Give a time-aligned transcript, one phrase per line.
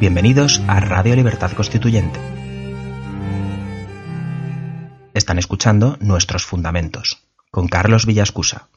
[0.00, 2.20] Bienvenidos a Radio Libertad Constituyente.
[5.12, 8.68] Están escuchando Nuestros Fundamentos con Carlos Villascusa.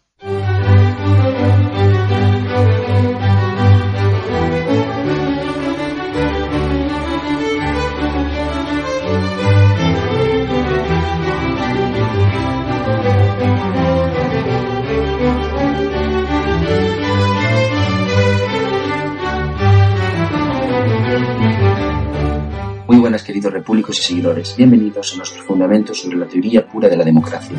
[23.72, 27.56] Repúblicos y seguidores, bienvenidos a nuestros fundamentos sobre la teoría pura de la democracia.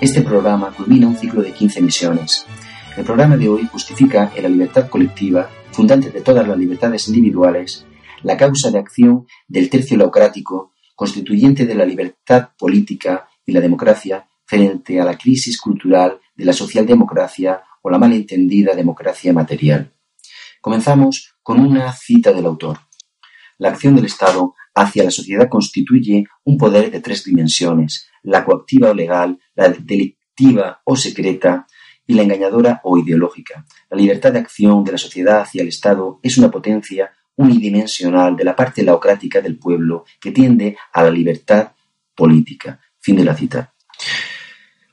[0.00, 2.46] Este programa culmina un ciclo de 15 emisiones.
[2.96, 7.84] El programa de hoy justifica en la libertad colectiva, fundante de todas las libertades individuales,
[8.22, 14.24] la causa de acción del tercio laocrático, constituyente de la libertad política y la democracia
[14.44, 19.92] frente a la crisis cultural de la socialdemocracia o la malentendida democracia material.
[20.60, 22.78] Comenzamos con una cita del autor.
[23.58, 28.90] La acción del Estado hacia la sociedad constituye un poder de tres dimensiones, la coactiva
[28.90, 31.66] o legal, la delictiva o secreta
[32.06, 33.64] y la engañadora o ideológica.
[33.88, 38.44] La libertad de acción de la sociedad hacia el Estado es una potencia unidimensional de
[38.44, 41.72] la parte laocrática del pueblo que tiende a la libertad
[42.14, 42.80] política.
[42.98, 43.72] Fin de la cita.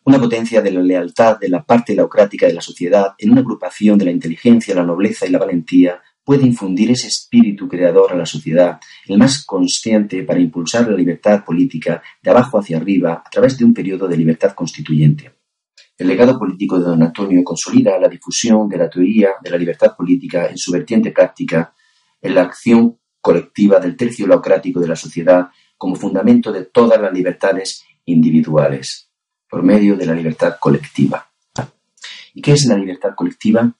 [0.05, 3.97] Una potencia de la lealtad de la parte laocrática de la sociedad en una agrupación
[3.97, 8.25] de la inteligencia, la nobleza y la valentía puede infundir ese espíritu creador a la
[8.25, 13.57] sociedad, el más consciente para impulsar la libertad política de abajo hacia arriba a través
[13.57, 15.31] de un periodo de libertad constituyente.
[15.97, 19.95] El legado político de don Antonio consolida la difusión de la teoría de la libertad
[19.95, 21.73] política en su vertiente práctica,
[22.21, 27.13] en la acción colectiva del tercio laocrático de la sociedad como fundamento de todas las
[27.13, 29.09] libertades individuales,
[29.49, 31.31] por medio de la libertad colectiva.
[32.33, 33.73] ¿Y qué es la libertad colectiva?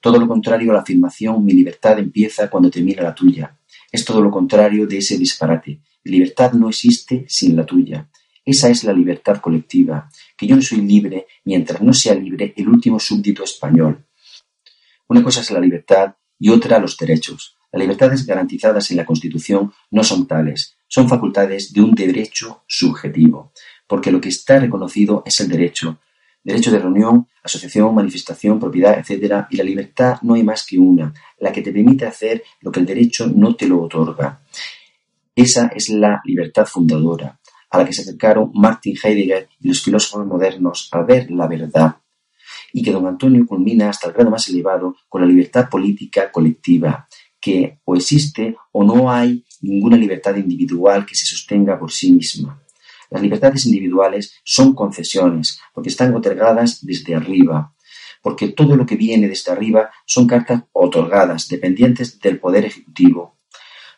[0.00, 3.58] Todo lo contrario a la afirmación mi libertad empieza cuando termina la tuya.
[3.90, 5.80] Es todo lo contrario de ese disparate.
[6.04, 8.08] Libertad no existe sin la tuya.
[8.44, 12.68] Esa es la libertad colectiva, que yo no soy libre mientras no sea libre el
[12.68, 14.06] último súbdito español.
[15.08, 17.56] Una cosa es la libertad y otra los derechos.
[17.72, 23.52] Las libertades garantizadas en la Constitución no son tales, son facultades de un derecho subjetivo,
[23.86, 25.98] porque lo que está reconocido es el derecho,
[26.48, 29.44] derecho de reunión, asociación, manifestación, propiedad, etc.
[29.50, 32.80] Y la libertad no hay más que una, la que te permite hacer lo que
[32.80, 34.40] el derecho no te lo otorga.
[35.36, 37.38] Esa es la libertad fundadora,
[37.70, 41.96] a la que se acercaron Martin Heidegger y los filósofos modernos al ver la verdad,
[42.72, 47.06] y que don Antonio culmina hasta el grado más elevado con la libertad política colectiva,
[47.38, 52.58] que o existe o no hay ninguna libertad individual que se sostenga por sí misma.
[53.10, 57.74] Las libertades individuales son concesiones, porque están otorgadas desde arriba,
[58.22, 63.38] porque todo lo que viene desde arriba son cartas otorgadas, dependientes del poder ejecutivo,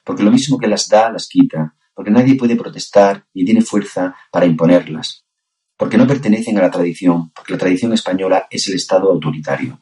[0.04, 4.15] porque lo mismo que las da, las quita, porque nadie puede protestar ni tiene fuerza
[4.31, 5.25] para imponerlas,
[5.77, 9.81] porque no pertenecen a la tradición, porque la tradición española es el Estado autoritario.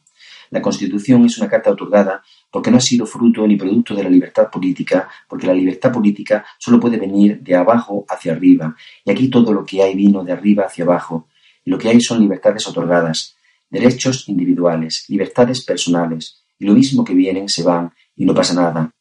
[0.51, 4.09] La Constitución es una carta otorgada porque no ha sido fruto ni producto de la
[4.09, 9.29] libertad política, porque la libertad política solo puede venir de abajo hacia arriba, y aquí
[9.29, 11.27] todo lo que hay vino de arriba hacia abajo,
[11.63, 13.35] y lo que hay son libertades otorgadas,
[13.69, 18.91] derechos individuales, libertades personales, y lo mismo que vienen se van, y no pasa nada.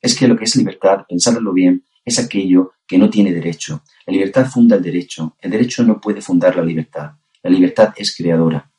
[0.00, 3.82] Es que lo que es libertad, pensadlo bien, es aquello que no tiene derecho.
[4.06, 7.10] La libertad funda el derecho, el derecho no puede fundar la libertad.
[7.42, 8.70] La libertad es creadora.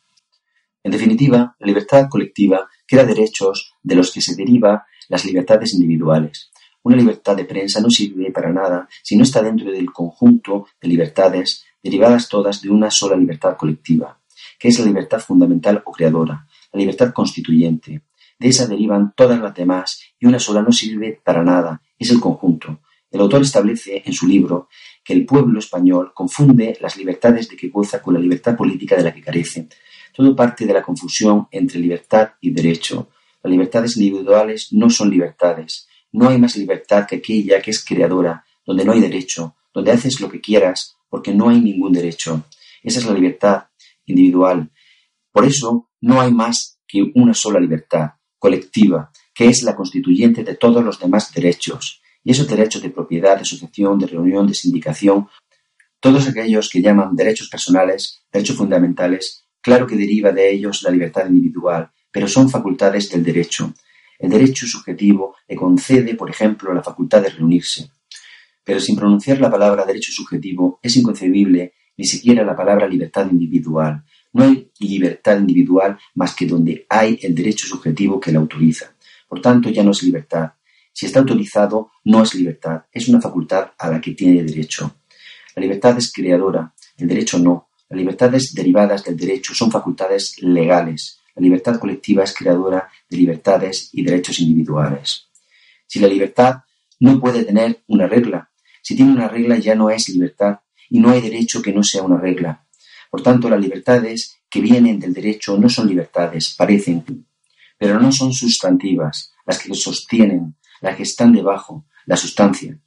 [0.88, 6.50] En definitiva, la libertad colectiva crea derechos de los que se deriva las libertades individuales.
[6.81, 10.88] Una libertad de prensa no sirve para nada si no está dentro del conjunto de
[10.88, 14.22] libertades derivadas todas de una sola libertad colectiva,
[14.58, 18.04] que es la libertad fundamental o creadora, la libertad constituyente.
[18.40, 22.22] De esa derivan todas las demás y una sola no sirve para nada, es el
[22.22, 22.80] conjunto.
[23.12, 24.69] El autor establece en su libro
[25.04, 29.04] que el pueblo español confunde las libertades de que goza con la libertad política de
[29.04, 29.68] la que carece,
[30.17, 33.09] todo parte de la confusión entre libertad y derecho.
[33.44, 35.88] Las libertades individuales no son libertades.
[36.12, 40.19] No hay más libertad que aquella que es creadora, donde no hay derecho, donde haces
[40.19, 42.45] lo que quieras, porque no hay ningún derecho.
[42.81, 43.65] Esa es la libertad
[44.07, 44.71] individual.
[45.31, 50.56] Por eso no hay más que una sola libertad, colectiva, que es la constituyente de
[50.56, 52.01] todos los demás derechos.
[52.24, 55.27] Y esos derechos de propiedad, de asociación, de reunión, de sindicación,
[56.00, 61.28] todos aquellos que llaman derechos personales, derechos fundamentales, Claro que deriva de ellos la libertad
[61.28, 63.74] individual, pero son facultades del derecho.
[64.18, 67.92] El derecho subjetivo le concede, por ejemplo, la facultad de reunirse.
[68.64, 74.06] Pero sin pronunciar la palabra derecho subjetivo es inconcebible ni siquiera la palabra libertad individual.
[74.31, 78.96] No hay libertad individual más que donde hay el derecho subjetivo que la autoriza.
[79.28, 80.54] Por tanto, ya no es libertad,
[80.94, 84.96] si está autorizado, no es libertad, es una facultad a la que tiene derecho.
[85.58, 87.67] La libertad es creadora, el derecho no.
[87.89, 91.19] Las libertades derivadas del derecho son facultades legales.
[91.36, 95.28] La libertad colectiva es creadora de libertades y derechos individuales.
[95.86, 96.63] Si la libertad
[97.00, 98.50] no puede tener una regla,
[98.81, 102.04] si tiene una regla ya no es libertad y no hay derecho que no sea
[102.04, 102.66] una regla.
[103.10, 107.25] Por tanto, las libertades que vienen del derecho no son libertades, parecen,
[107.78, 112.78] pero no son sustantivas, las que sostienen, las que están debajo, la sustancia.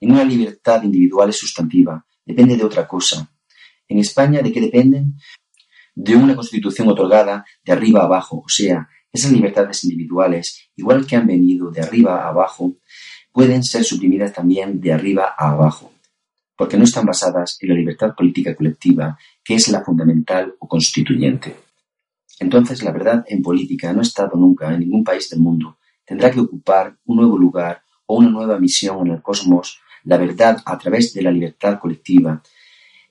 [0.00, 3.30] Ninguna libertad individual es sustantiva, depende de otra cosa.
[3.90, 5.16] En España, ¿de qué dependen?
[5.96, 11.16] De una constitución otorgada de arriba a abajo, o sea, esas libertades individuales, igual que
[11.16, 12.76] han venido de arriba a abajo,
[13.32, 15.92] pueden ser suprimidas también de arriba a abajo,
[16.56, 21.56] porque no están basadas en la libertad política colectiva, que es la fundamental o constituyente.
[22.38, 25.78] Entonces, la verdad en política no ha estado nunca en ningún país del mundo.
[26.06, 30.62] Tendrá que ocupar un nuevo lugar o una nueva misión en el cosmos, la verdad
[30.64, 32.40] a través de la libertad colectiva.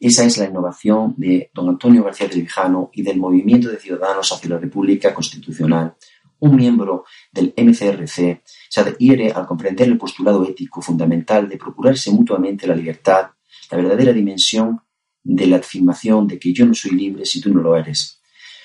[0.01, 4.31] Esa es la innovación de don Antonio García de Vijano y del movimiento de ciudadanos
[4.31, 5.95] hacia la República Constitucional.
[6.39, 7.03] Un miembro
[7.33, 13.31] del MCRC se adhiere al comprender el postulado ético fundamental de procurarse mutuamente la libertad,
[13.69, 14.79] la verdadera dimensión
[15.21, 18.21] de la afirmación de que yo no soy libre si tú no lo eres.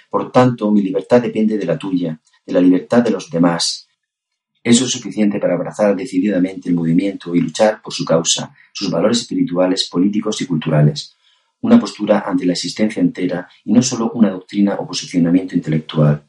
[0.09, 3.89] Por tanto, mi libertad depende de la tuya, de la libertad de los demás.
[4.63, 9.23] Eso es suficiente para abrazar decididamente el movimiento y luchar por su causa, sus valores
[9.23, 11.17] espirituales, políticos y culturales.
[11.65, 16.23] Una postura ante la existencia entera y no solo una doctrina o posicionamiento intelectual.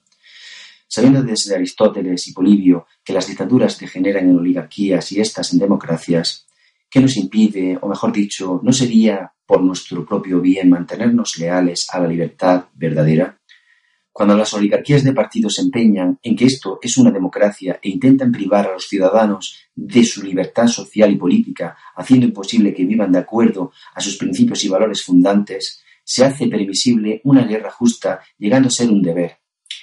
[0.87, 6.47] Sabiendo desde Aristóteles y Polibio que las dictaduras degeneran en oligarquías y éstas en democracias,
[6.89, 11.99] ¿qué nos impide, o mejor dicho, no sería por nuestro propio bien mantenernos leales a
[11.99, 13.37] la libertad verdadera?
[14.15, 18.31] Cuando las oligarquías de partidos se empeñan en que esto es una democracia e intentan
[18.31, 23.19] privar a los ciudadanos de su libertad social y política, haciendo imposible que vivan de
[23.19, 28.71] acuerdo a sus principios y valores fundantes, se hace permisible una guerra justa, llegando a
[28.71, 29.37] ser un deber.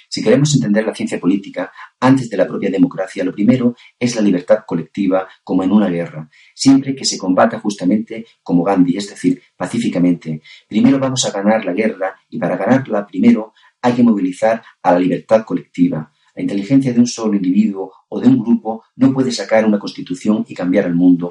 [0.09, 4.21] Si queremos entender la ciencia política antes de la propia democracia, lo primero es la
[4.23, 9.43] libertad colectiva como en una guerra, siempre que se combata justamente como Gandhi, es decir,
[9.55, 10.41] pacíficamente.
[10.67, 13.53] Primero vamos a ganar la guerra y para ganarla primero
[13.83, 16.11] hay que movilizar a la libertad colectiva.
[16.33, 20.43] La inteligencia de un solo individuo o de un grupo no puede sacar una constitución
[20.47, 21.29] y cambiar el mundo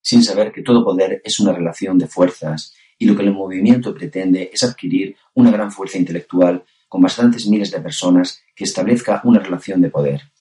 [0.00, 3.94] sin saber que todo poder es una relación de fuerzas y lo que el movimiento
[3.94, 9.40] pretende es adquirir una gran fuerza intelectual con bastantes miles de personas que establezca una
[9.40, 10.33] relación de poder.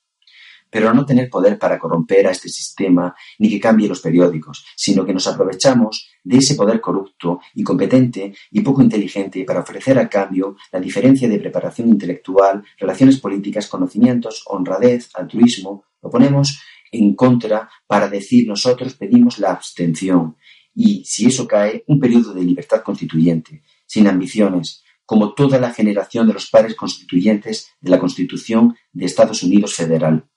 [0.73, 5.05] Pero no tener poder para corromper a este sistema ni que cambie los periódicos, sino
[5.05, 10.55] que nos aprovechamos de ese poder corrupto, incompetente y poco inteligente para ofrecer a cambio
[10.71, 16.59] la diferencia de preparación intelectual, relaciones políticas, conocimientos, honradez, altruismo, lo ponemos
[16.91, 20.37] en contra para decir nosotros pedimos la abstención
[20.73, 26.27] y, si eso cae, un periodo de libertad constituyente, sin ambiciones, como toda la generación
[26.27, 30.27] de los padres constituyentes de la Constitución de Estados Unidos Federal.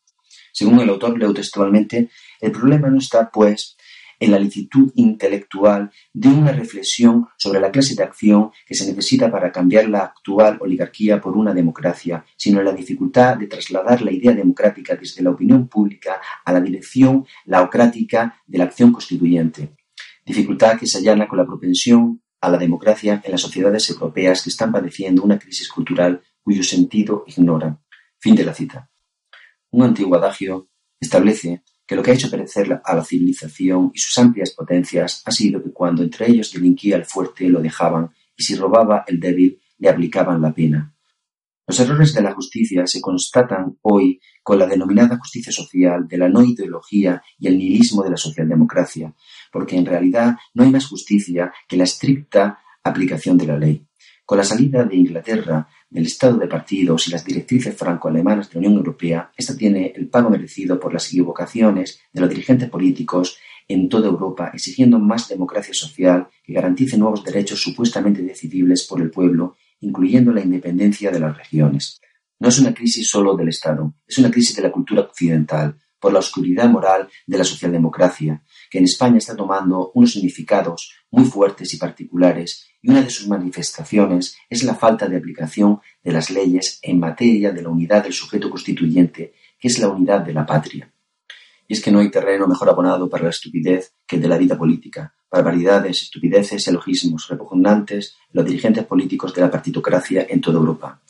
[0.56, 2.08] Según el autor, leo textualmente,
[2.40, 3.76] el problema no está, pues,
[4.18, 9.30] en la licitud intelectual de una reflexión sobre la clase de acción que se necesita
[9.30, 14.12] para cambiar la actual oligarquía por una democracia, sino en la dificultad de trasladar la
[14.12, 19.76] idea democrática desde la opinión pública a la dirección laocrática de la acción constituyente.
[20.24, 24.48] Dificultad que se allana con la propensión a la democracia en las sociedades europeas que
[24.48, 27.80] están padeciendo una crisis cultural cuyo sentido ignoran.
[28.18, 28.88] Fin de la cita.
[29.76, 34.16] Un antiguo adagio establece que lo que ha hecho perecer a la civilización y sus
[34.16, 38.54] amplias potencias ha sido que cuando entre ellos delinquía el fuerte lo dejaban y si
[38.54, 40.94] robaba el débil le aplicaban la pena.
[41.66, 46.30] Los errores de la justicia se constatan hoy con la denominada justicia social de la
[46.30, 49.14] no ideología y el nihilismo de la socialdemocracia,
[49.52, 53.86] porque en realidad no hay más justicia que la estricta aplicación de la ley.
[54.24, 58.58] Con la salida de Inglaterra del estado de partidos y las directrices franco-alemanas de la
[58.58, 63.38] Unión Europea, esta tiene el pago merecido por las equivocaciones de los dirigentes políticos
[63.68, 69.10] en toda Europa, exigiendo más democracia social que garantice nuevos derechos supuestamente decidibles por el
[69.10, 72.00] pueblo incluyendo la independencia de las regiones.
[72.38, 76.12] No es una crisis solo del Estado, es una crisis de la cultura occidental, por
[76.12, 81.74] la oscuridad moral de la socialdemocracia, que en España está tomando unos significados muy fuertes
[81.74, 86.78] y particulares, y una de sus manifestaciones es la falta de aplicación de las leyes
[86.82, 90.92] en materia de la unidad del sujeto constituyente, que es la unidad de la patria.
[91.66, 94.38] Y es que no hay terreno mejor abonado para la estupidez que el de la
[94.38, 101.00] vida política, barbaridades, estupideces, elogismos repugnantes los dirigentes políticos de la partitocracia en toda Europa.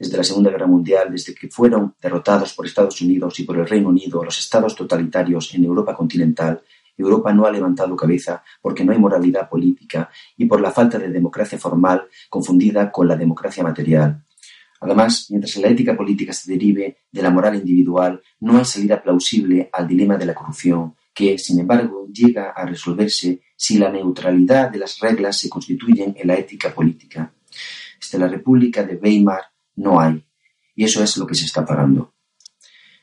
[0.00, 3.68] Desde la Segunda Guerra Mundial, desde que fueron derrotados por Estados Unidos y por el
[3.68, 6.62] Reino Unido los estados totalitarios en Europa continental,
[6.96, 11.10] Europa no ha levantado cabeza porque no hay moralidad política y por la falta de
[11.10, 14.24] democracia formal confundida con la democracia material.
[14.80, 19.68] Además, mientras la ética política se derive de la moral individual, no hay salida plausible
[19.70, 24.78] al dilema de la corrupción, que, sin embargo, llega a resolverse si la neutralidad de
[24.78, 27.30] las reglas se constituyen en la ética política.
[28.00, 29.42] Desde la República de Weimar
[29.76, 30.24] no hay,
[30.74, 32.14] y eso es lo que se está pagando.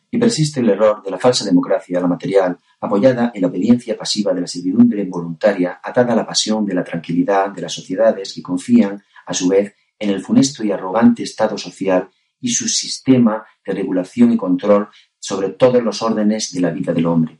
[0.10, 4.34] Y persiste el error de la falsa democracia, la material, apoyada en la obediencia pasiva
[4.34, 8.42] de la servidumbre voluntaria, atada a la pasión de la tranquilidad de las sociedades que
[8.42, 12.10] confían, a su vez, en el funesto y arrogante Estado social
[12.40, 17.08] y su sistema de regulación y control sobre todos los órdenes de la vida del
[17.08, 17.40] hombre.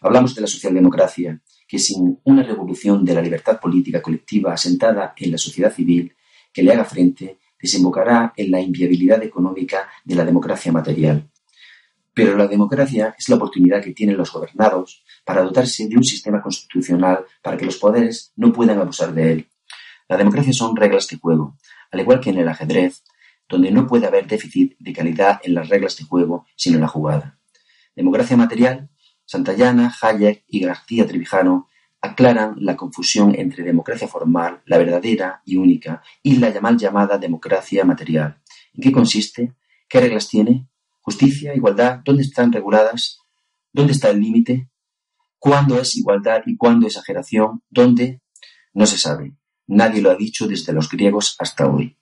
[0.00, 5.30] Hablamos de la socialdemocracia, que sin una revolución de la libertad política colectiva asentada en
[5.30, 6.14] la sociedad civil
[6.52, 11.28] que le haga frente, desembocará en la inviabilidad económica de la democracia material.
[12.14, 16.42] Pero la democracia es la oportunidad que tienen los gobernados para dotarse de un sistema
[16.42, 19.48] constitucional para que los poderes no puedan abusar de él.
[20.08, 21.56] La democracia son reglas de juego,
[21.90, 23.02] al igual que en el ajedrez,
[23.48, 26.88] donde no puede haber déficit de calidad en las reglas de juego, sino en la
[26.88, 27.38] jugada.
[27.94, 28.90] Democracia material,
[29.24, 31.68] Santayana, Hayek y García Trevijano
[32.00, 37.84] aclaran la confusión entre democracia formal, la verdadera y única, y la mal llamada democracia
[37.84, 38.40] material.
[38.74, 39.54] ¿En qué consiste?
[39.88, 40.68] ¿Qué reglas tiene?
[41.00, 41.54] ¿Justicia?
[41.54, 42.00] ¿Igualdad?
[42.04, 43.20] ¿Dónde están reguladas?
[43.72, 44.70] ¿Dónde está el límite?
[45.38, 47.62] ¿Cuándo es igualdad y cuándo exageración?
[47.70, 48.22] ¿Dónde?
[48.74, 49.36] No se sabe.
[49.66, 51.96] Nadie lo ha dicho desde los griegos hasta hoy.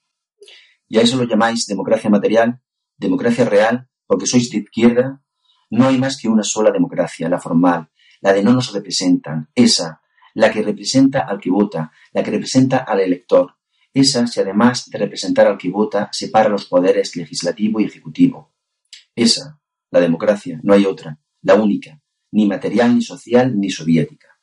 [0.89, 2.61] ¿Y a eso lo llamáis democracia material?
[2.97, 3.89] ¿Democracia real?
[4.07, 5.23] ¿Porque sois de izquierda?
[5.71, 7.91] No hay más que una sola democracia, la formal,
[8.27, 10.03] la de no nos representan, esa,
[10.35, 13.55] la que representa al que vota, la que representa al elector.
[13.95, 18.53] Esa, si además de representar al que vota, separa los poderes legislativo y ejecutivo.
[19.15, 22.01] Esa, la democracia, no hay otra, la única,
[22.33, 24.37] ni material, ni social, ni soviética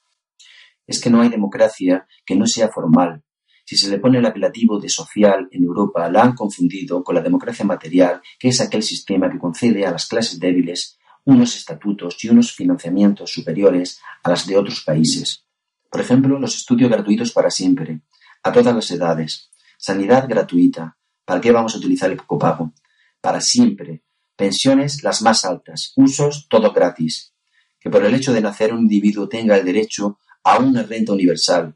[0.85, 3.23] es que no hay democracia que no sea formal.
[3.65, 7.21] Si se le pone el apelativo de social en Europa, la han confundido con la
[7.21, 12.29] democracia material, que es aquel sistema que concede a las clases débiles unos estatutos y
[12.29, 15.45] unos financiamientos superiores a las de otros países.
[15.89, 18.01] Por ejemplo, los estudios gratuitos para siempre,
[18.43, 22.73] a todas las edades, sanidad gratuita, ¿para qué vamos a utilizar el copago?
[23.21, 24.03] Para siempre,
[24.35, 27.33] pensiones las más altas, usos todo gratis,
[27.79, 31.75] que por el hecho de nacer un individuo tenga el derecho a una renta universal.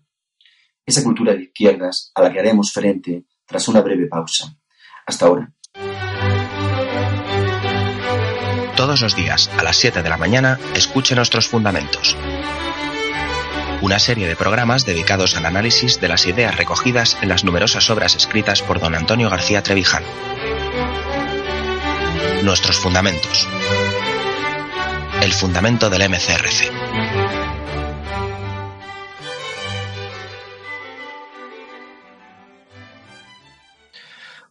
[0.86, 4.58] Esa cultura de izquierdas a la que haremos frente tras una breve pausa.
[5.06, 5.54] Hasta ahora.
[8.88, 12.16] Todos los días, a las 7 de la mañana, escuche nuestros fundamentos.
[13.82, 18.16] Una serie de programas dedicados al análisis de las ideas recogidas en las numerosas obras
[18.16, 20.08] escritas por don Antonio García Trevijano.
[22.44, 23.50] Nuestros fundamentos.
[25.22, 26.72] El fundamento del MCRC.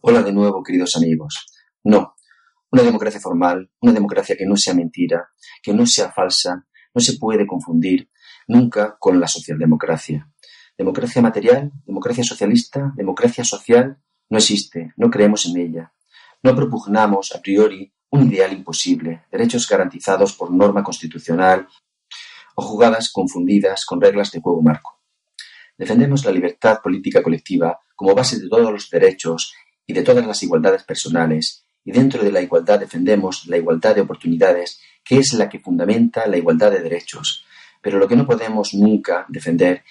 [0.01, 1.47] Hola de nuevo, queridos amigos.
[1.83, 2.16] No,
[2.71, 5.29] una democracia formal, una democracia que no sea mentira,
[5.61, 8.09] que no sea falsa, no se puede confundir
[8.47, 10.29] nunca con la socialdemocracia.
[10.77, 13.97] Democracia material, democracia socialista, democracia social,
[14.29, 15.93] no existe, no creemos en ella.
[16.43, 21.67] No propugnamos a priori un ideal imposible, derechos garantizados por norma constitucional
[22.55, 24.99] o jugadas confundidas con reglas de juego marco.
[25.77, 29.53] Defendemos la libertad política colectiva como base de todos los derechos
[29.85, 34.01] y de todas las igualdades personales, y dentro de la igualdad defendemos la igualdad de
[34.01, 37.45] oportunidades, que es la que fundamenta la igualdad de derechos.
[37.81, 39.85] Pero lo que no podemos nunca defender,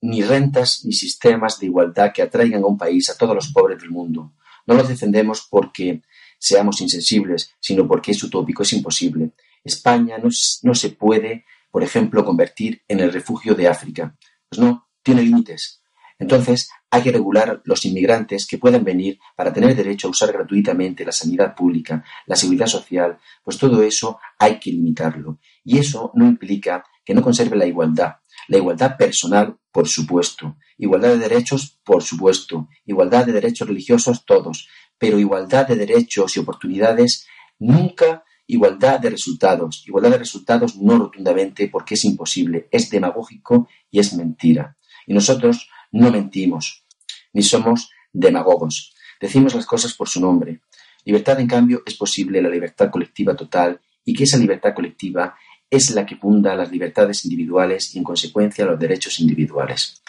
[0.00, 3.78] ni rentas ni sistemas de igualdad que atraigan a un país a todos los pobres
[3.78, 4.32] del mundo.
[4.66, 6.00] No los defendemos porque
[6.38, 9.32] seamos insensibles, sino porque es utópico, es imposible.
[9.62, 10.30] España no,
[10.62, 14.16] no se puede, por ejemplo, convertir en el refugio de África.
[14.48, 15.81] Pues no, tiene límites.
[16.22, 21.04] Entonces, hay que regular los inmigrantes que puedan venir para tener derecho a usar gratuitamente
[21.04, 25.40] la sanidad pública, la seguridad social, pues todo eso hay que limitarlo.
[25.64, 28.18] Y eso no implica que no conserve la igualdad.
[28.46, 30.58] La igualdad personal, por supuesto.
[30.78, 32.68] Igualdad de derechos, por supuesto.
[32.86, 34.68] Igualdad de derechos religiosos, todos.
[34.96, 37.26] Pero igualdad de derechos y oportunidades,
[37.58, 39.82] nunca igualdad de resultados.
[39.88, 44.76] Igualdad de resultados no rotundamente porque es imposible, es demagógico y es mentira.
[45.04, 46.84] Y nosotros no mentimos,
[47.32, 48.94] ni somos demagogos.
[49.20, 50.60] Decimos las cosas por su nombre.
[51.04, 55.36] Libertad, en cambio, es posible la libertad colectiva total y que esa libertad colectiva
[55.70, 60.02] es la que funda las libertades individuales y, en consecuencia, los derechos individuales.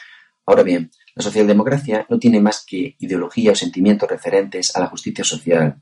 [0.46, 5.24] Ahora bien, La socialdemocracia no tiene más que ideología o sentimientos referentes a la justicia
[5.24, 5.82] social.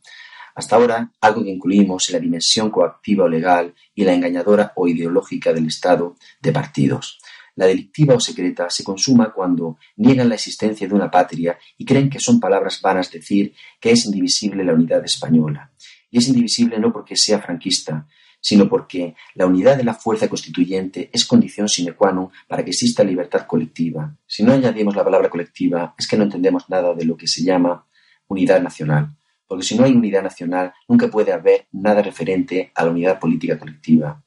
[0.56, 4.88] Hasta ahora, algo que incluimos en la dimensión coactiva o legal y la engañadora o
[4.88, 7.20] ideológica del Estado de partidos.
[7.56, 12.10] La delictiva o secreta se consuma cuando niegan la existencia de una patria y creen
[12.10, 15.72] que son palabras vanas decir que es indivisible la unidad española.
[16.10, 18.08] Y es indivisible no porque sea franquista,
[18.42, 22.72] sino porque la unidad de la fuerza constituyente es condición sine qua non para que
[22.72, 24.18] exista libertad colectiva.
[24.26, 27.44] Si no añadimos la palabra colectiva, es que no entendemos nada de lo que se
[27.44, 27.86] llama
[28.28, 29.16] unidad nacional,
[29.48, 33.60] porque si no hay unidad nacional, nunca puede haber nada referente a la unidad política
[33.60, 34.24] colectiva.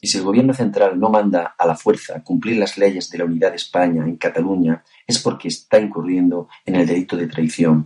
[0.00, 3.24] Y si el gobierno central no manda a la fuerza cumplir las leyes de la
[3.24, 7.84] unidad de España en Cataluña, es porque está incurriendo en el delito de traición,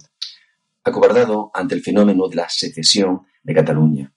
[0.84, 4.12] acobardado ante el fenómeno de la secesión de Cataluña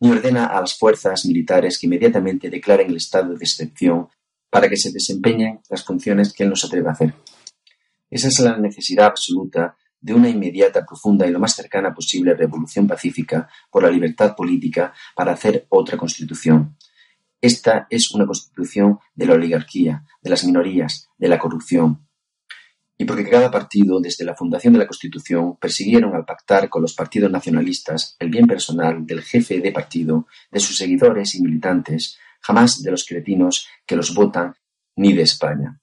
[0.00, 4.08] ni ordena a las fuerzas militares que inmediatamente declaren el estado de excepción
[4.50, 7.14] para que se desempeñen las funciones que él no se atreve a hacer.
[8.10, 12.86] Esa es la necesidad absoluta de una inmediata, profunda y lo más cercana posible revolución
[12.86, 16.76] pacífica por la libertad política para hacer otra constitución.
[17.44, 22.08] Esta es una constitución de la oligarquía, de las minorías, de la corrupción,
[22.96, 26.94] y porque cada partido, desde la fundación de la Constitución, persiguieron al pactar con los
[26.94, 32.82] partidos nacionalistas el bien personal del jefe de partido, de sus seguidores y militantes, jamás
[32.82, 34.54] de los cretinos que los votan,
[34.96, 35.78] ni de España.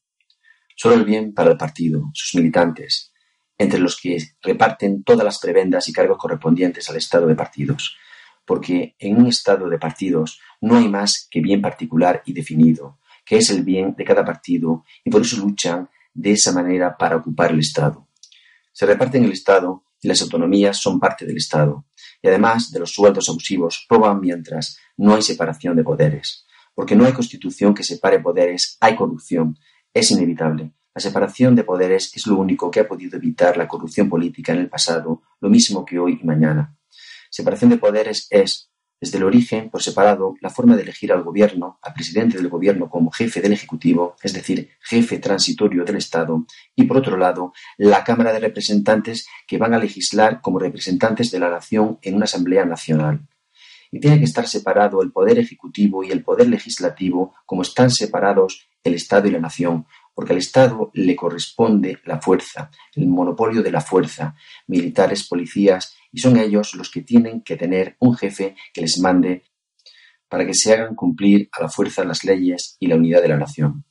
[0.76, 3.14] Solo el bien para el partido, sus militantes,
[3.56, 7.98] entre los que reparten todas las prebendas y cargos correspondientes al estado de partidos,
[8.46, 13.38] porque en un estado de partidos no hay más que bien particular y definido, que
[13.38, 17.52] es el bien de cada partido, y por eso luchan de esa manera para ocupar
[17.52, 18.08] el Estado.
[18.72, 21.86] Se reparten el Estado y las autonomías son parte del Estado,
[22.22, 26.46] y además de los sueldos abusivos roban mientras no hay separación de poderes.
[26.74, 29.58] Porque no hay constitución que separe poderes, hay corrupción.
[29.94, 30.72] Es inevitable.
[30.94, 34.60] La separación de poderes es lo único que ha podido evitar la corrupción política en
[34.60, 36.76] el pasado, lo mismo que hoy y mañana.
[37.32, 38.70] Separación de poderes es,
[39.00, 42.90] desde el origen, por separado, la forma de elegir al gobierno, al presidente del gobierno
[42.90, 48.04] como jefe del Ejecutivo, es decir, jefe transitorio del Estado, y por otro lado, la
[48.04, 52.66] Cámara de Representantes que van a legislar como representantes de la nación en una Asamblea
[52.66, 53.22] Nacional.
[53.92, 58.68] Y tiene que estar separado el Poder Ejecutivo y el Poder Legislativo como están separados
[58.84, 63.72] el Estado y la nación, porque al Estado le corresponde la fuerza, el monopolio de
[63.72, 64.36] la fuerza,
[64.68, 69.44] militares, policías y son ellos los que tienen que tener un jefe que les mande
[70.28, 73.38] para que se hagan cumplir a la fuerza las leyes y la unidad de la
[73.38, 73.86] nación.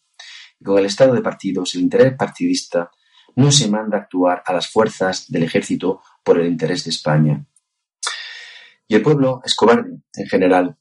[0.59, 2.91] Y con el estado de partidos, el interés partidista
[3.37, 7.47] no se manda a actuar a las fuerzas del ejército por el interés de España.
[8.89, 10.77] Y el pueblo es cobarde, en general.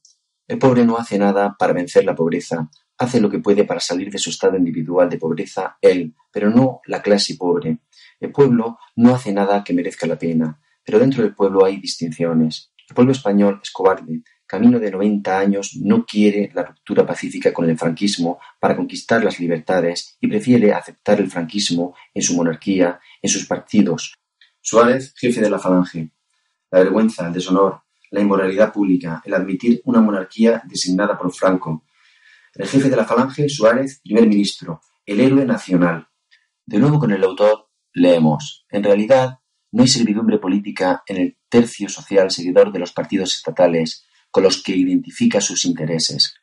[0.48, 4.10] El pobre no hace nada para vencer la pobreza, hace lo que puede para salir
[4.10, 7.78] de su estado individual de pobreza él, pero no la clase pobre.
[8.18, 10.60] El pueblo no hace nada que merezca la pena.
[10.84, 12.72] Pero dentro del pueblo hay distinciones.
[12.88, 14.22] El pueblo español es cobarde.
[14.46, 19.38] Camino de 90 años no quiere la ruptura pacífica con el franquismo para conquistar las
[19.38, 24.14] libertades y prefiere aceptar el franquismo en su monarquía, en sus partidos.
[24.60, 26.10] Suárez, jefe de la Falange.
[26.70, 31.84] La vergüenza, el deshonor, la inmoralidad pública, el admitir una monarquía designada por Franco.
[32.54, 36.08] El jefe de la Falange, Suárez, primer ministro, el héroe nacional.
[36.66, 38.66] De nuevo con el autor, leemos.
[38.70, 39.39] En realidad,
[39.72, 44.62] no hay servidumbre política en el tercio social seguidor de los partidos estatales con los
[44.62, 46.34] que identifica sus intereses,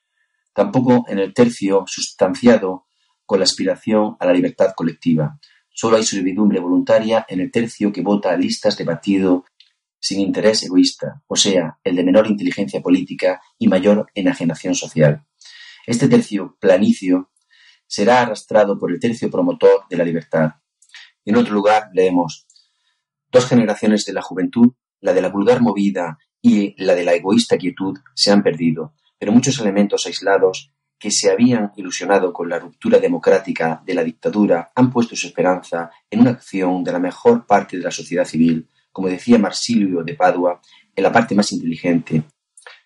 [0.53, 2.87] tampoco en el tercio sustanciado
[3.25, 5.39] con la aspiración a la libertad colectiva.
[5.69, 9.45] Solo hay servidumbre voluntaria en el tercio que vota a listas de partido
[9.99, 15.25] sin interés egoísta, o sea, el de menor inteligencia política y mayor enajenación social.
[15.85, 17.31] Este tercio planicio
[17.85, 20.51] será arrastrado por el tercio promotor de la libertad.
[21.25, 22.46] En otro lugar leemos
[23.31, 27.57] Dos generaciones de la juventud, la de la vulgar movida y la de la egoísta
[27.57, 32.99] quietud, se han perdido, pero muchos elementos aislados que se habían ilusionado con la ruptura
[32.99, 37.77] democrática de la dictadura han puesto su esperanza en una acción de la mejor parte
[37.77, 40.59] de la sociedad civil, como decía Marsilio de Padua,
[40.95, 42.23] en la parte más inteligente,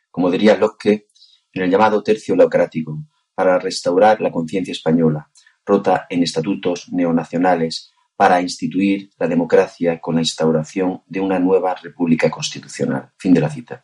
[0.09, 1.07] como diría Locke,
[1.53, 3.01] en el llamado tercio laocrático,
[3.33, 5.29] para restaurar la conciencia española,
[5.65, 12.29] rota en estatutos neonacionales, para instituir la democracia con la instauración de una nueva república
[12.29, 13.09] constitucional.
[13.17, 13.83] Fin de la cita.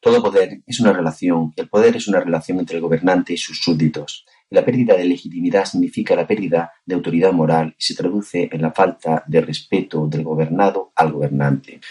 [0.00, 3.36] Todo poder es una relación, y el poder es una relación entre el gobernante y
[3.36, 4.24] sus súbditos.
[4.48, 8.62] Y la pérdida de legitimidad significa la pérdida de autoridad moral y se traduce en
[8.62, 11.82] la falta de respeto del gobernado al gobernante.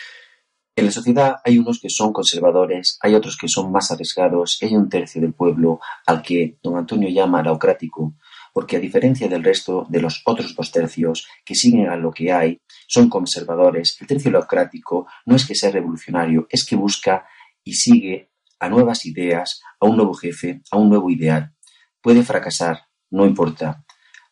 [0.75, 4.65] En la sociedad hay unos que son conservadores, hay otros que son más arriesgados y
[4.65, 8.15] hay un tercio del pueblo al que don Antonio llama laocrático,
[8.53, 12.31] porque a diferencia del resto de los otros dos tercios que siguen a lo que
[12.31, 17.25] hay, son conservadores, el tercio democrático no es que sea revolucionario, es que busca
[17.63, 21.53] y sigue a nuevas ideas, a un nuevo jefe, a un nuevo ideal.
[22.01, 22.81] Puede fracasar,
[23.12, 23.85] no importa.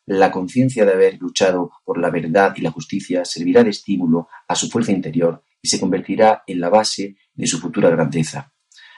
[0.05, 4.55] La conciencia de haber luchado por la verdad y la justicia servirá de estímulo a
[4.55, 8.53] su fuerza interior y se convertirá en la base de su futura grandeza.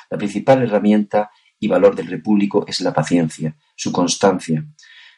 [0.09, 4.65] La principal herramienta y valor del repúblico es la paciencia, su constancia,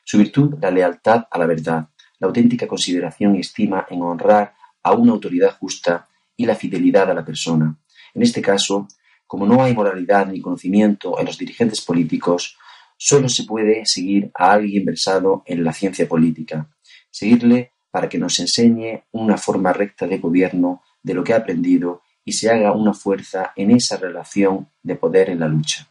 [0.04, 4.94] su virtud la lealtad a la verdad, la auténtica consideración y estima en honrar a
[4.94, 7.78] una autoridad justa y la fidelidad a la persona.
[8.14, 8.88] En este caso,
[9.28, 12.58] como no hay moralidad ni conocimiento en los dirigentes políticos,
[12.98, 16.70] solo se puede seguir a alguien versado en la ciencia política,
[17.10, 22.02] seguirle para que nos enseñe una forma recta de gobierno de lo que ha aprendido
[22.24, 25.88] y se haga una fuerza en esa relación de poder en la lucha.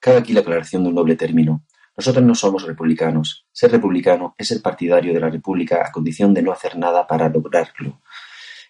[0.00, 1.62] Cabe aquí la aclaración de un doble término.
[1.96, 3.46] Nosotros no somos republicanos.
[3.52, 7.28] Ser republicano es ser partidario de la república a condición de no hacer nada para
[7.28, 8.02] lograrlo.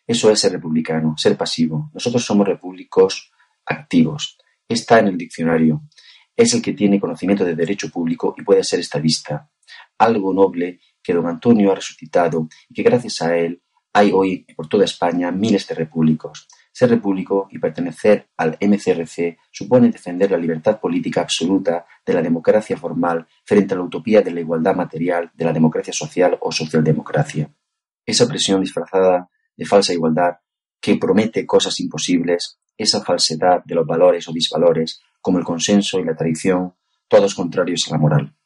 [0.06, 1.90] Eso es ser republicano, ser pasivo.
[1.92, 3.32] Nosotros somos repúblicos
[3.64, 4.38] activos.
[4.68, 5.82] Está en el diccionario.
[6.36, 9.50] Es el que tiene conocimiento de derecho público y puede ser estadista.
[9.98, 13.62] Algo noble que don Antonio ha resucitado y que gracias a él
[13.92, 16.46] hay hoy por toda España miles de repúblicos.
[16.76, 22.76] Ser repúblico y pertenecer al MCRC supone defender la libertad política absoluta de la democracia
[22.76, 27.50] formal frente a la utopía de la igualdad material de la democracia social o socialdemocracia.
[28.04, 30.34] Esa opresión disfrazada de falsa igualdad
[30.78, 36.04] que promete cosas imposibles, esa falsedad de los valores o disvalores, como el consenso y
[36.04, 36.74] la tradición,
[37.08, 38.36] todos contrarios a la moral.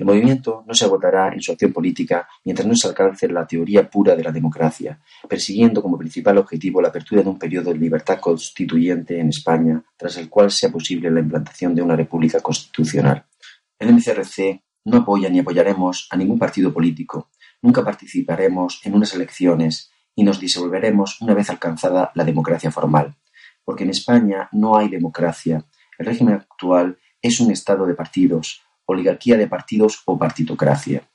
[0.00, 3.90] El movimiento no se agotará en su acción política mientras no se alcance la teoría
[3.90, 8.18] pura de la democracia, persiguiendo como principal objetivo la apertura de un periodo de libertad
[8.18, 13.26] constituyente en España, tras el cual sea posible la implantación de una república constitucional.
[13.78, 17.28] El MCRC no apoya ni apoyaremos a ningún partido político,
[17.60, 23.18] nunca participaremos en unas elecciones y nos disolveremos una vez alcanzada la democracia formal,
[23.66, 25.62] porque en España no hay democracia.
[25.98, 31.08] El régimen actual es un estado de partidos, oligarquía de partidos o partitocracia.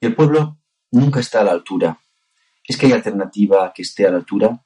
[0.00, 0.58] Y el pueblo
[0.90, 1.98] nunca está a la altura.
[2.66, 4.64] ¿Es que hay alternativa que esté a la altura?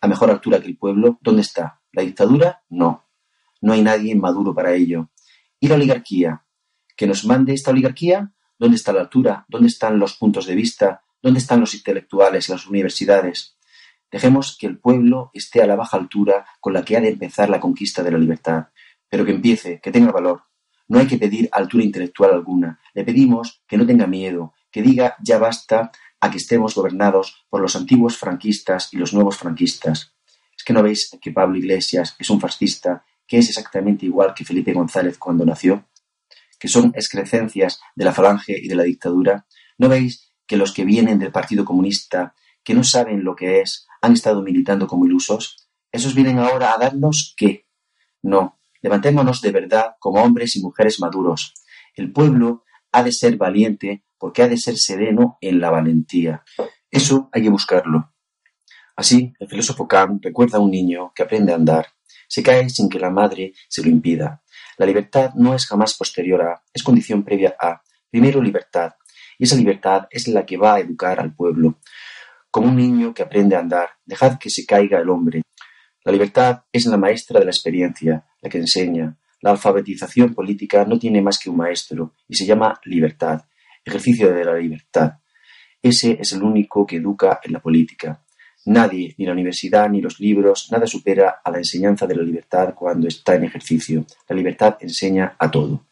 [0.00, 1.18] ¿A mejor altura que el pueblo?
[1.20, 1.80] ¿Dónde está?
[1.92, 2.62] ¿La dictadura?
[2.68, 3.06] No.
[3.60, 5.10] No hay nadie maduro para ello.
[5.58, 6.44] ¿Y la oligarquía?
[6.96, 8.32] ¿Que nos mande esta oligarquía?
[8.58, 9.46] ¿Dónde está la altura?
[9.48, 11.02] ¿Dónde están los puntos de vista?
[11.22, 13.58] ¿Dónde están los intelectuales, las universidades?
[14.10, 17.48] Dejemos que el pueblo esté a la baja altura con la que ha de empezar
[17.48, 18.68] la conquista de la libertad,
[19.08, 20.42] pero que empiece, que tenga valor,
[20.90, 22.80] no hay que pedir altura intelectual alguna.
[22.94, 27.60] Le pedimos que no tenga miedo, que diga ya basta a que estemos gobernados por
[27.60, 30.14] los antiguos franquistas y los nuevos franquistas.
[30.54, 34.44] ¿Es que no veis que Pablo Iglesias es un fascista que es exactamente igual que
[34.44, 35.86] Felipe González cuando nació?
[36.58, 39.46] ¿Que son excrecencias de la falange y de la dictadura?
[39.78, 43.86] ¿No veis que los que vienen del Partido Comunista, que no saben lo que es,
[44.02, 45.68] han estado militando como ilusos?
[45.92, 47.68] ¿Esos vienen ahora a darnos qué?
[48.22, 51.54] No, Levantémonos de verdad como hombres y mujeres maduros.
[51.94, 56.44] El pueblo ha de ser valiente porque ha de ser sereno en la valentía.
[56.90, 58.12] Eso hay que buscarlo.
[58.96, 61.86] Así, el filósofo Kant recuerda a un niño que aprende a andar.
[62.28, 64.42] Se cae sin que la madre se lo impida.
[64.76, 68.92] La libertad no es jamás posterior a, es condición previa a, primero libertad,
[69.38, 71.78] y esa libertad es la que va a educar al pueblo.
[72.50, 75.42] Como un niño que aprende a andar, dejad que se caiga el hombre,
[76.04, 79.18] la libertad es la maestra de la experiencia, la que enseña.
[79.42, 83.42] La alfabetización política no tiene más que un maestro y se llama libertad,
[83.84, 85.18] ejercicio de la libertad.
[85.82, 88.22] Ese es el único que educa en la política.
[88.66, 92.74] Nadie, ni la universidad ni los libros, nada supera a la enseñanza de la libertad
[92.74, 94.04] cuando está en ejercicio.
[94.28, 95.86] La libertad enseña a todo.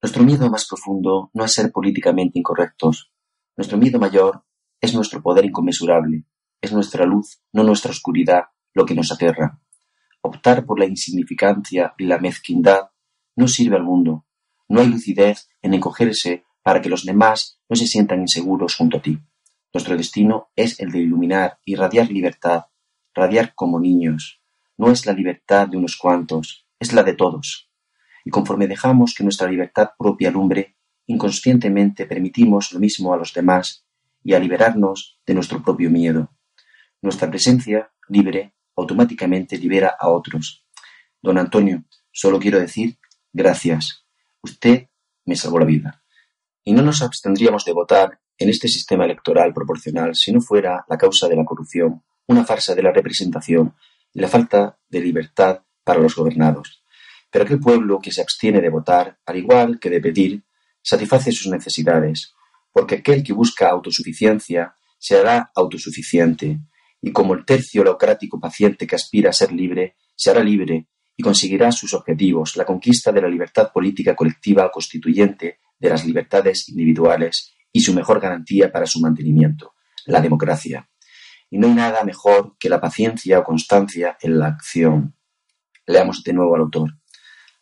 [0.00, 3.10] Nuestro miedo más profundo no es ser políticamente incorrectos.
[3.56, 4.44] Nuestro miedo mayor
[4.80, 6.24] es nuestro poder inconmensurable,
[6.60, 9.60] es nuestra luz, no nuestra oscuridad, lo que nos aterra.
[10.20, 12.90] Optar por la insignificancia y la mezquindad
[13.36, 14.26] no sirve al mundo.
[14.68, 19.02] No hay lucidez en encogerse para que los demás no se sientan inseguros junto a
[19.02, 19.18] ti.
[19.72, 22.64] Nuestro destino es el de iluminar y radiar libertad,
[23.14, 24.40] radiar como niños.
[24.76, 27.70] No es la libertad de unos cuantos, es la de todos.
[28.24, 33.84] Y conforme dejamos que nuestra libertad propia alumbre, inconscientemente permitimos lo mismo a los demás
[34.22, 36.32] y a liberarnos de nuestro propio miedo.
[37.02, 40.64] Nuestra presencia libre automáticamente libera a otros.
[41.20, 42.98] Don Antonio, solo quiero decir
[43.32, 44.04] gracias.
[44.42, 44.88] Usted
[45.24, 46.02] me salvó la vida.
[46.62, 50.96] Y no nos abstendríamos de votar en este sistema electoral proporcional si no fuera la
[50.96, 53.74] causa de la corrupción, una farsa de la representación
[54.12, 56.82] y la falta de libertad para los gobernados.
[57.30, 60.44] Pero aquel pueblo que se abstiene de votar, al igual que de pedir,
[60.82, 62.32] satisface sus necesidades,
[62.72, 66.60] porque aquel que busca autosuficiencia se hará autosuficiente,
[67.04, 71.22] y como el tercio laocrático paciente que aspira a ser libre, se hará libre y
[71.22, 77.52] conseguirá sus objetivos, la conquista de la libertad política colectiva constituyente de las libertades individuales
[77.70, 79.74] y su mejor garantía para su mantenimiento,
[80.06, 80.88] la democracia.
[81.50, 85.14] Y no hay nada mejor que la paciencia o constancia en la acción.
[85.86, 86.90] Leamos de nuevo al autor.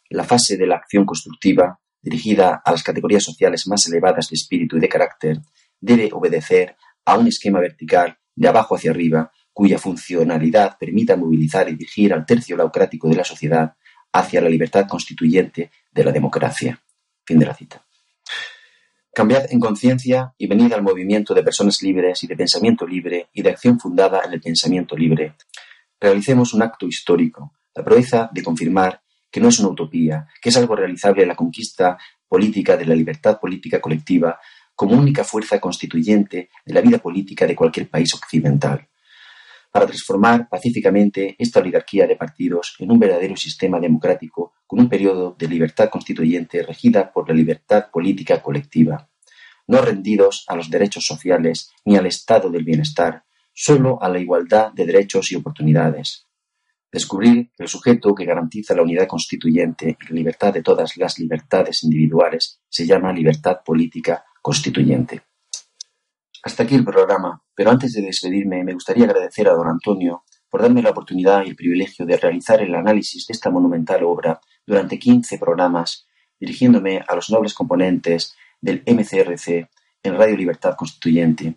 [0.09, 4.77] La fase de la acción constructiva, dirigida a las categorías sociales más elevadas de espíritu
[4.77, 5.41] y de carácter,
[5.81, 11.73] debe obedecer a un esquema vertical de abajo hacia arriba, cuya funcionalidad permita movilizar y
[11.73, 13.75] dirigir al tercio laocrático de la sociedad
[14.13, 16.81] hacia la libertad constituyente de la democracia.
[17.25, 17.85] Fin de la cita.
[19.15, 23.43] Cambiad en conciencia y venid al movimiento de personas libres y de pensamiento libre y
[23.43, 25.35] de acción fundada en el pensamiento libre.
[26.01, 30.57] Realicemos un acto histórico, la proeza de confirmar que no es una utopía, que es
[30.57, 34.39] algo realizable en la conquista política de la libertad política colectiva
[34.83, 38.89] como única fuerza constituyente de la vida política de cualquier país occidental,
[39.71, 45.37] para transformar pacíficamente esta oligarquía de partidos en un verdadero sistema democrático con un periodo
[45.39, 49.09] de libertad constituyente regida por la libertad política colectiva,
[49.69, 54.73] no rendidos a los derechos sociales ni al estado del bienestar, solo a la igualdad
[54.73, 56.27] de derechos y oportunidades.
[56.91, 61.85] Descubrir el sujeto que garantiza la unidad constituyente y la libertad de todas las libertades
[61.85, 65.23] individuales se llama libertad política constituyente.
[66.43, 70.61] Hasta aquí el programa, pero antes de despedirme me gustaría agradecer a don Antonio por
[70.61, 74.99] darme la oportunidad y el privilegio de realizar el análisis de esta monumental obra durante
[74.99, 76.07] 15 programas,
[76.39, 79.71] dirigiéndome a los nobles componentes del MCRC
[80.03, 81.57] en Radio Libertad Constituyente.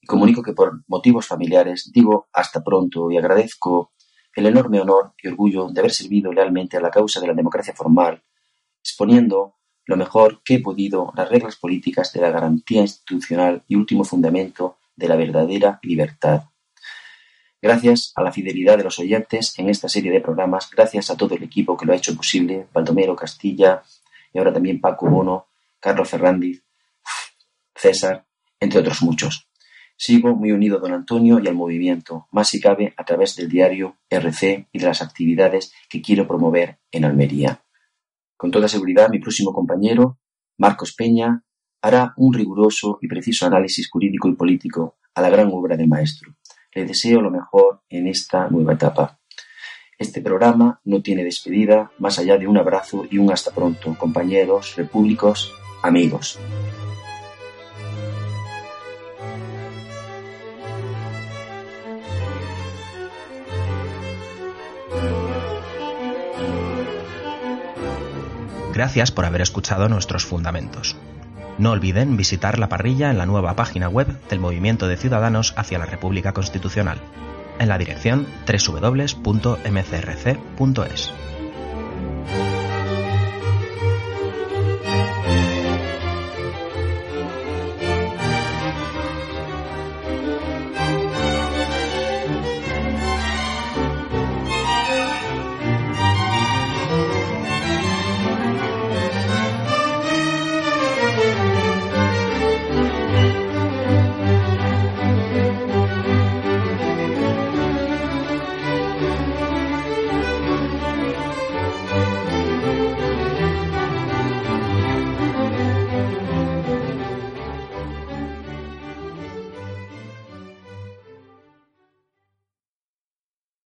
[0.00, 3.92] Y comunico que por motivos familiares digo hasta pronto y agradezco
[4.34, 7.74] el enorme honor y orgullo de haber servido lealmente a la causa de la democracia
[7.74, 8.22] formal,
[8.82, 9.55] exponiendo
[9.86, 14.78] lo mejor que he podido las reglas políticas de la garantía institucional y último fundamento
[14.96, 16.42] de la verdadera libertad.
[17.62, 21.34] Gracias a la fidelidad de los oyentes en esta serie de programas, gracias a todo
[21.36, 23.82] el equipo que lo ha hecho posible, Baldomero Castilla
[24.32, 25.46] y ahora también Paco Bono,
[25.80, 26.62] Carlos Ferrandiz,
[27.74, 28.26] César,
[28.60, 29.48] entre otros muchos.
[29.96, 33.48] Sigo muy unido a don Antonio y al movimiento, más si cabe a través del
[33.48, 37.62] diario RC y de las actividades que quiero promover en Almería.
[38.36, 40.18] Con toda seguridad mi próximo compañero,
[40.58, 41.42] Marcos Peña,
[41.80, 46.34] hará un riguroso y preciso análisis jurídico y político a la gran obra del maestro.
[46.74, 49.18] Le deseo lo mejor en esta nueva etapa.
[49.98, 54.76] Este programa no tiene despedida más allá de un abrazo y un hasta pronto, compañeros,
[54.76, 56.38] repúblicos, amigos.
[68.76, 70.96] Gracias por haber escuchado nuestros fundamentos.
[71.56, 75.78] No olviden visitar la parrilla en la nueva página web del Movimiento de Ciudadanos hacia
[75.78, 76.98] la República Constitucional,
[77.58, 79.14] en la dirección www.mcrc.es.